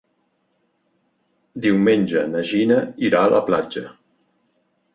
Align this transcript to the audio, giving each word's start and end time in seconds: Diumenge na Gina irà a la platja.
Diumenge 1.67 2.25
na 2.33 2.43
Gina 2.55 2.81
irà 3.11 3.23
a 3.27 3.31
la 3.37 3.45
platja. 3.51 3.87